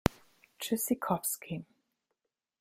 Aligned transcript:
Tschüssikowski! 0.59 1.57